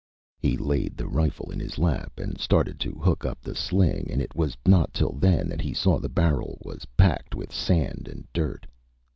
He 0.39 0.57
laid 0.57 0.97
the 0.97 1.05
rifle 1.07 1.51
in 1.51 1.59
his 1.59 1.77
lap 1.77 2.13
and 2.17 2.39
started 2.39 2.79
to 2.79 2.93
hook 2.93 3.23
up 3.23 3.39
the 3.39 3.53
sling 3.53 4.07
and 4.09 4.19
it 4.19 4.33
was 4.35 4.57
not 4.65 4.95
till 4.95 5.11
then 5.11 5.47
that 5.49 5.61
he 5.61 5.75
saw 5.75 5.99
the 5.99 6.09
barrel 6.09 6.57
was 6.65 6.85
packed 6.97 7.35
with 7.35 7.53
sand 7.53 8.07
and 8.11 8.27
dirt. 8.33 8.65